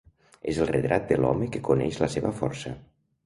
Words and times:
És 0.53 0.59
el 0.63 0.69
retrat 0.69 1.05
de 1.11 1.17
l'home 1.19 1.49
que 1.55 1.61
coneix 1.69 2.01
la 2.05 2.11
seva 2.17 2.31
força. 2.43 2.73